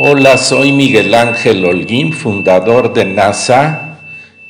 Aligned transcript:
Hola, 0.00 0.38
soy 0.38 0.70
Miguel 0.70 1.12
Ángel 1.12 1.64
Holguín, 1.64 2.12
fundador 2.12 2.92
de 2.92 3.04
NASA 3.04 3.98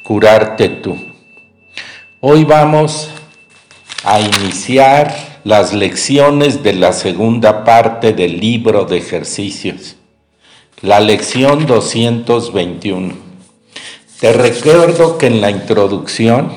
Curarte 0.02 0.68
Tú. 0.68 0.98
Hoy 2.20 2.44
vamos 2.44 3.08
a 4.04 4.20
iniciar 4.20 5.40
las 5.44 5.72
lecciones 5.72 6.62
de 6.62 6.74
la 6.74 6.92
segunda 6.92 7.64
parte 7.64 8.12
del 8.12 8.38
libro 8.38 8.84
de 8.84 8.98
ejercicios, 8.98 9.96
la 10.82 11.00
lección 11.00 11.64
221. 11.64 13.14
Te 14.20 14.34
recuerdo 14.34 15.16
que 15.16 15.28
en 15.28 15.40
la 15.40 15.50
introducción 15.50 16.52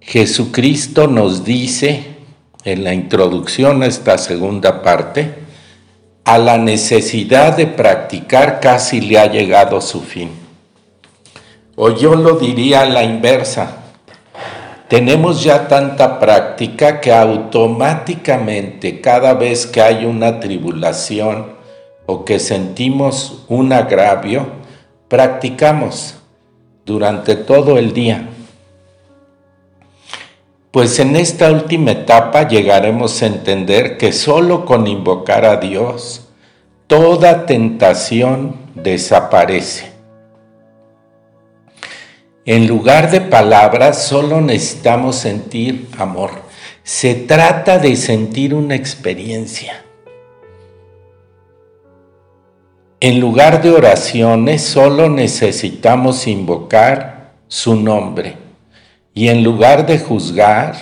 Jesucristo 0.00 1.08
nos 1.08 1.44
dice, 1.44 2.14
en 2.62 2.84
la 2.84 2.94
introducción 2.94 3.82
a 3.82 3.86
esta 3.86 4.16
segunda 4.18 4.82
parte, 4.82 5.47
a 6.28 6.36
la 6.36 6.58
necesidad 6.58 7.56
de 7.56 7.66
practicar 7.66 8.60
casi 8.60 9.00
le 9.00 9.18
ha 9.18 9.32
llegado 9.32 9.80
su 9.80 10.02
fin. 10.02 10.28
O 11.74 11.88
yo 11.88 12.16
lo 12.16 12.34
diría 12.34 12.82
a 12.82 12.84
la 12.84 13.02
inversa. 13.02 13.78
Tenemos 14.88 15.42
ya 15.42 15.68
tanta 15.68 16.18
práctica 16.20 17.00
que 17.00 17.14
automáticamente 17.14 19.00
cada 19.00 19.32
vez 19.32 19.66
que 19.66 19.80
hay 19.80 20.04
una 20.04 20.38
tribulación 20.38 21.46
o 22.04 22.26
que 22.26 22.38
sentimos 22.38 23.46
un 23.48 23.72
agravio, 23.72 24.48
practicamos 25.08 26.16
durante 26.84 27.36
todo 27.36 27.78
el 27.78 27.94
día. 27.94 28.28
Pues 30.78 31.00
en 31.00 31.16
esta 31.16 31.50
última 31.50 31.90
etapa 31.90 32.46
llegaremos 32.46 33.20
a 33.20 33.26
entender 33.26 33.98
que 33.98 34.12
solo 34.12 34.64
con 34.64 34.86
invocar 34.86 35.44
a 35.44 35.56
Dios, 35.56 36.28
toda 36.86 37.46
tentación 37.46 38.54
desaparece. 38.76 39.90
En 42.44 42.68
lugar 42.68 43.10
de 43.10 43.20
palabras, 43.20 44.04
solo 44.04 44.40
necesitamos 44.40 45.16
sentir 45.16 45.88
amor. 45.98 46.30
Se 46.84 47.16
trata 47.16 47.80
de 47.80 47.96
sentir 47.96 48.54
una 48.54 48.76
experiencia. 48.76 49.84
En 53.00 53.18
lugar 53.18 53.62
de 53.62 53.72
oraciones, 53.72 54.62
solo 54.62 55.08
necesitamos 55.08 56.28
invocar 56.28 57.32
su 57.48 57.74
nombre 57.74 58.47
y 59.18 59.30
en 59.30 59.42
lugar 59.42 59.84
de 59.84 59.98
juzgar, 59.98 60.76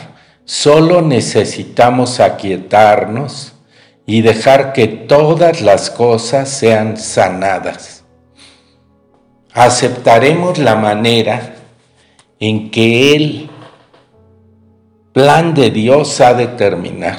solo 0.44 1.00
necesitamos 1.00 2.20
aquietarnos 2.20 3.54
y 4.04 4.20
dejar 4.20 4.74
que 4.74 4.88
todas 4.88 5.62
las 5.62 5.88
cosas 5.88 6.50
sean 6.50 6.98
sanadas. 6.98 8.04
Aceptaremos 9.54 10.58
la 10.58 10.74
manera 10.74 11.54
en 12.38 12.70
que 12.70 13.16
el 13.16 13.48
plan 15.14 15.54
de 15.54 15.70
Dios 15.70 16.20
ha 16.20 16.34
de 16.34 16.46
terminar, 16.46 17.16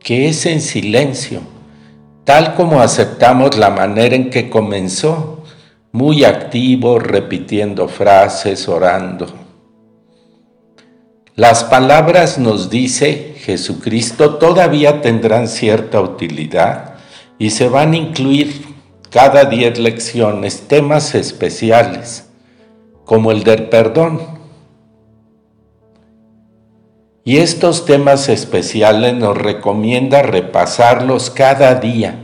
que 0.00 0.26
es 0.26 0.46
en 0.46 0.62
silencio, 0.62 1.42
tal 2.24 2.56
como 2.56 2.80
aceptamos 2.80 3.56
la 3.56 3.70
manera 3.70 4.16
en 4.16 4.30
que 4.30 4.50
comenzó, 4.50 5.44
muy 5.92 6.24
activo, 6.24 6.98
repitiendo 6.98 7.86
frases, 7.86 8.68
orando 8.68 9.45
las 11.36 11.64
palabras 11.64 12.38
nos 12.38 12.70
dice 12.70 13.34
Jesucristo 13.36 14.36
todavía 14.36 15.02
tendrán 15.02 15.48
cierta 15.48 16.00
utilidad 16.00 16.94
y 17.38 17.50
se 17.50 17.68
van 17.68 17.92
a 17.92 17.96
incluir 17.98 18.74
cada 19.10 19.44
diez 19.44 19.78
lecciones 19.78 20.66
temas 20.66 21.14
especiales, 21.14 22.30
como 23.04 23.32
el 23.32 23.44
del 23.44 23.68
perdón. 23.68 24.20
Y 27.22 27.36
estos 27.36 27.84
temas 27.84 28.30
especiales 28.30 29.12
nos 29.12 29.36
recomienda 29.36 30.22
repasarlos 30.22 31.28
cada 31.28 31.74
día 31.74 32.18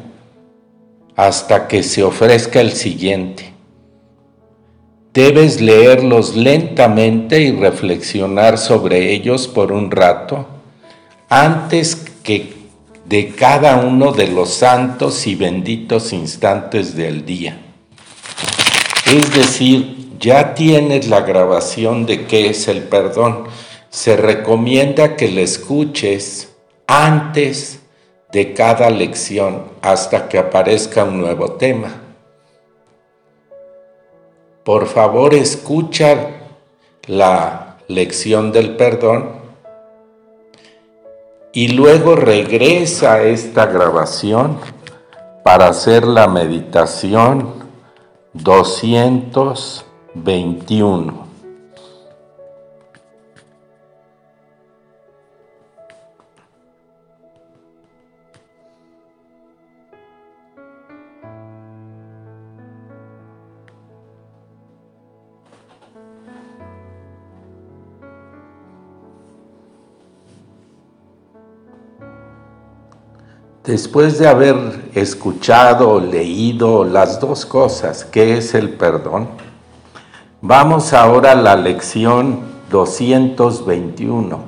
hasta 1.17 1.69
que 1.69 1.83
se 1.83 2.03
ofrezca 2.03 2.63
el 2.63 2.73
siguiente. 2.73 3.52
Debes 5.15 5.61
leerlos 5.61 6.37
lentamente 6.37 7.43
y 7.43 7.53
reflexionar 7.53 8.57
sobre 8.57 9.13
ellos 9.13 9.47
por 9.47 9.71
un 9.71 9.91
rato 9.91 10.47
antes 11.29 11.97
que 12.23 12.55
de 13.05 13.29
cada 13.29 13.77
uno 13.77 14.13
de 14.13 14.29
los 14.29 14.55
santos 14.55 15.27
y 15.27 15.35
benditos 15.35 16.15
instantes 16.15 16.97
del 16.97 17.27
día. 17.27 17.61
Es 19.05 19.35
decir, 19.35 20.17
ya 20.19 20.55
tienes 20.55 21.09
la 21.09 21.21
grabación 21.21 22.07
de 22.07 22.25
qué 22.25 22.49
es 22.49 22.67
el 22.69 22.85
perdón. 22.85 23.45
Se 23.91 24.17
recomienda 24.17 25.17
que 25.17 25.31
la 25.31 25.43
escuches 25.43 26.55
antes 26.87 27.81
de 28.33 28.55
cada 28.55 28.89
lección 28.89 29.65
hasta 29.83 30.31
que 30.31 30.39
aparezca 30.39 31.05
un 31.05 31.21
nuevo 31.21 31.53
tema 31.53 32.02
por 34.65 34.87
favor 34.87 35.35
escucha 35.35 36.31
la 37.07 37.77
lección 37.89 38.53
del 38.53 38.77
perdón 38.77 39.43
y 41.53 41.69
luego 41.69 42.17
regresa 42.17 43.15
a 43.15 43.23
esta 43.23 43.67
grabación 43.67 44.59
para 45.45 45.69
hacer 45.69 46.05
la 46.07 46.27
meditación 46.29 47.63
221. 48.35 51.22
Después 73.73 74.19
de 74.19 74.29
haber 74.29 74.91
escuchado, 74.93 75.99
leído 75.99 76.85
las 76.85 77.19
dos 77.21 77.47
cosas, 77.47 78.05
¿qué 78.05 78.37
es 78.37 78.53
el 78.53 78.69
perdón? 78.69 79.29
Vamos 80.43 80.93
ahora 80.93 81.33
a 81.33 81.35
la 81.35 81.57
lección 81.57 82.41
221. 82.71 84.41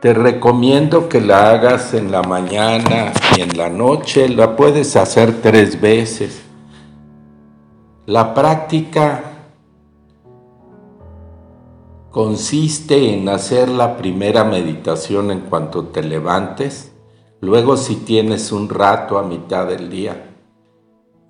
Te 0.00 0.14
recomiendo 0.14 1.10
que 1.10 1.20
la 1.20 1.50
hagas 1.50 1.92
en 1.92 2.10
la 2.10 2.22
mañana 2.22 3.12
y 3.36 3.42
en 3.42 3.54
la 3.58 3.68
noche, 3.68 4.30
la 4.30 4.56
puedes 4.56 4.96
hacer 4.96 5.42
tres 5.42 5.78
veces. 5.78 6.40
La 8.06 8.32
práctica 8.32 9.29
consiste 12.10 13.14
en 13.14 13.28
hacer 13.28 13.68
la 13.68 13.96
primera 13.96 14.44
meditación 14.44 15.30
en 15.30 15.40
cuanto 15.40 15.86
te 15.86 16.02
levantes, 16.02 16.92
luego 17.40 17.76
si 17.76 17.96
tienes 17.96 18.50
un 18.50 18.68
rato 18.68 19.18
a 19.18 19.22
mitad 19.22 19.68
del 19.68 19.88
día 19.88 20.26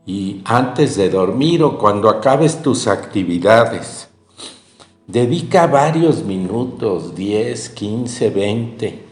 y 0.07 0.41
antes 0.45 0.97
de 0.97 1.11
dormir 1.11 1.63
o 1.63 1.79
cuando 1.79 2.09
acabes 2.09 2.63
tus 2.63 2.87
actividades. 2.87 4.09
Dedica 5.07 5.67
varios 5.67 6.25
minutos, 6.25 7.15
10, 7.15 7.69
15, 7.71 8.31
20. 8.31 9.05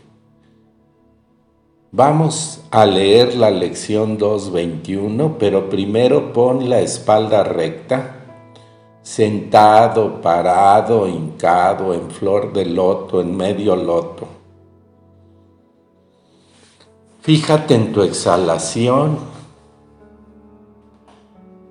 Vamos 1.91 2.61
a 2.71 2.87
leer 2.87 3.35
la 3.35 3.51
lección 3.51 4.17
221, 4.17 5.37
pero 5.39 5.69
primero 5.69 6.33
pon 6.33 6.71
la 6.71 6.81
espalda 6.81 7.43
recta 7.43 8.18
sentado, 9.09 10.21
parado, 10.21 11.09
hincado, 11.09 11.95
en 11.95 12.11
flor 12.11 12.53
de 12.53 12.67
loto, 12.67 13.23
en 13.23 13.35
medio 13.35 13.75
loto. 13.75 14.29
Fíjate 17.23 17.75
en 17.75 17.95
tu 17.95 18.03
exhalación 18.03 19.19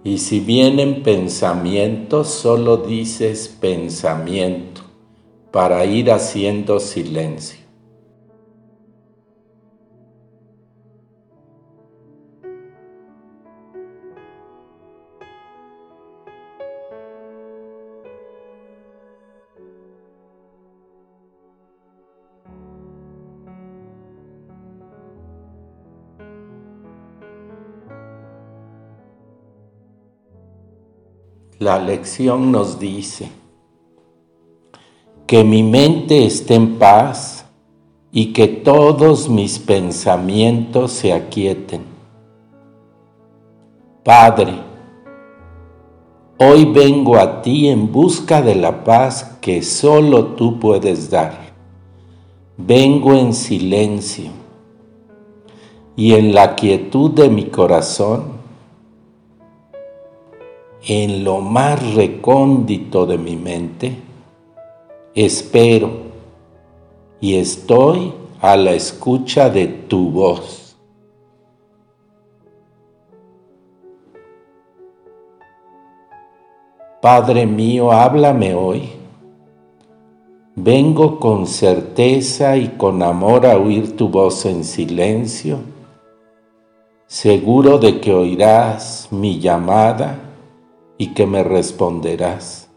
y 0.03 0.17
si 0.17 0.39
vienen 0.39 1.03
pensamientos, 1.03 2.27
solo 2.27 2.77
dices 2.77 3.47
pensamiento 3.47 4.81
para 5.51 5.85
ir 5.85 6.11
haciendo 6.11 6.79
silencio. 6.79 7.66
La 31.59 31.79
lección 31.79 32.51
nos 32.51 32.77
dice 32.77 33.29
que 35.25 35.43
mi 35.43 35.63
mente 35.63 36.23
esté 36.23 36.53
en 36.53 36.77
paz 36.77 37.45
y 38.11 38.31
que 38.31 38.47
todos 38.47 39.27
mis 39.27 39.57
pensamientos 39.57 40.91
se 40.91 41.13
aquieten. 41.13 41.81
Padre, 44.03 44.53
hoy 46.37 46.65
vengo 46.65 47.17
a 47.17 47.41
ti 47.41 47.69
en 47.69 47.91
busca 47.91 48.43
de 48.43 48.53
la 48.53 48.83
paz 48.83 49.39
que 49.41 49.63
solo 49.63 50.35
tú 50.35 50.59
puedes 50.59 51.09
dar. 51.09 51.39
Vengo 52.55 53.15
en 53.15 53.33
silencio 53.33 54.29
y 55.95 56.13
en 56.13 56.35
la 56.35 56.53
quietud 56.53 57.09
de 57.09 57.29
mi 57.29 57.45
corazón 57.45 58.36
en 60.87 61.25
lo 61.25 61.41
más 61.41 61.95
recóndito 61.95 63.05
de 63.05 63.17
mi 63.17 63.35
mente, 63.35 63.93
espero 65.13 65.89
y 67.19 67.35
estoy 67.35 68.13
a 68.39 68.55
la 68.55 68.71
escucha 68.71 69.49
de 69.49 69.67
tu 69.67 70.11
voz. 70.11 70.77
Padre 77.01 77.45
mío, 77.45 77.91
háblame 77.91 78.55
hoy. 78.55 78.89
Vengo 80.55 81.19
con 81.19 81.47
certeza 81.47 82.55
y 82.55 82.69
con 82.69 83.03
amor 83.03 83.45
a 83.45 83.57
oír 83.57 83.97
tu 83.97 84.07
voz 84.07 84.45
en 84.45 84.63
silencio, 84.63 85.59
seguro 87.07 87.77
de 87.77 87.99
que 87.99 88.13
oirás 88.13 89.09
mi 89.11 89.39
llamada 89.39 90.26
y 90.97 91.13
que 91.13 91.27
me 91.27 91.43
responderás. 91.43 92.69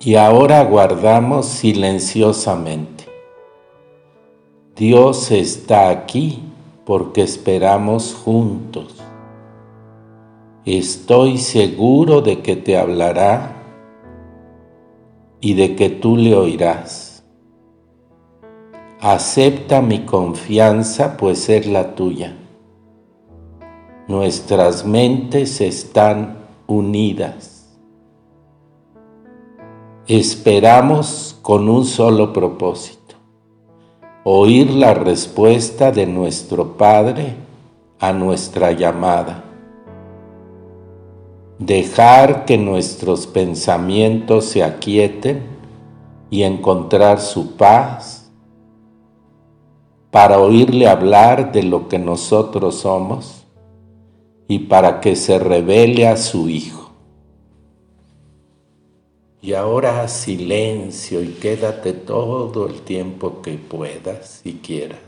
Y 0.00 0.16
ahora 0.16 0.64
guardamos 0.64 1.46
silenciosamente. 1.46 3.04
Dios 4.76 5.30
está 5.30 5.88
aquí 5.88 6.42
porque 6.84 7.22
esperamos 7.22 8.14
juntos. 8.14 9.02
Estoy 10.64 11.38
seguro 11.38 12.20
de 12.20 12.42
que 12.42 12.56
te 12.56 12.76
hablará 12.76 13.56
y 15.40 15.54
de 15.54 15.74
que 15.74 15.90
tú 15.90 16.16
le 16.16 16.34
oirás. 16.36 17.24
Acepta 19.00 19.80
mi 19.80 20.00
confianza, 20.00 21.16
pues 21.16 21.48
es 21.48 21.66
la 21.66 21.94
tuya 21.94 22.36
nuestras 24.08 24.86
mentes 24.86 25.60
están 25.60 26.38
unidas. 26.66 27.76
Esperamos 30.06 31.38
con 31.42 31.68
un 31.68 31.84
solo 31.84 32.32
propósito, 32.32 33.16
oír 34.24 34.70
la 34.70 34.94
respuesta 34.94 35.92
de 35.92 36.06
nuestro 36.06 36.78
Padre 36.78 37.34
a 38.00 38.14
nuestra 38.14 38.72
llamada, 38.72 39.44
dejar 41.58 42.46
que 42.46 42.56
nuestros 42.56 43.26
pensamientos 43.26 44.46
se 44.46 44.64
aquieten 44.64 45.42
y 46.30 46.44
encontrar 46.44 47.20
su 47.20 47.56
paz 47.56 48.30
para 50.10 50.38
oírle 50.38 50.88
hablar 50.88 51.52
de 51.52 51.62
lo 51.62 51.88
que 51.88 51.98
nosotros 51.98 52.76
somos 52.76 53.37
y 54.48 54.60
para 54.60 55.00
que 55.00 55.14
se 55.14 55.38
revele 55.38 56.08
a 56.08 56.16
su 56.16 56.48
Hijo. 56.48 56.90
Y 59.40 59.52
ahora 59.52 60.08
silencio 60.08 61.22
y 61.22 61.28
quédate 61.28 61.92
todo 61.92 62.66
el 62.66 62.80
tiempo 62.80 63.40
que 63.40 63.52
puedas 63.52 64.40
y 64.44 64.54
quieras. 64.54 65.07